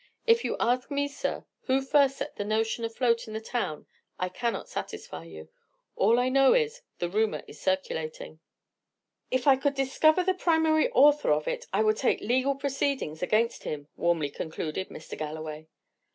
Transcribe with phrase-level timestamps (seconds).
[0.25, 3.85] If you ask me, sir, who first set the notion afloat in the town,
[4.17, 5.49] I cannot satisfy you.
[5.95, 8.39] All I know is, the rumour is circulating."
[9.29, 13.61] "If I could discover the primary author of it, I would take legal proceedings against
[13.61, 15.15] him," warmly concluded Mr.
[15.15, 15.67] Galloway.